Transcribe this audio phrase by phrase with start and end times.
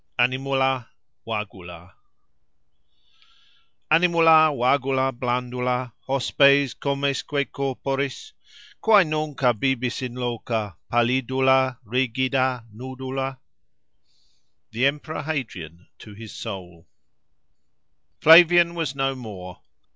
[0.17, 0.87] ANIMULA
[1.27, 1.91] VAGULA
[3.91, 8.31] Animula, vagula, blandula Hospes comesque corporis,
[8.81, 10.75] Quae nunc abibis in loca?
[10.91, 13.37] Pallidula, rigida, nudula.
[14.71, 16.87] The Emperor Hadrian to his Soul
[18.19, 19.61] Flavian was no more.